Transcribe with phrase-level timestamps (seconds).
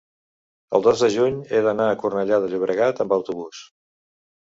[0.77, 3.65] el dos de juny he d'anar a Cornellà de Llobregat amb autobús.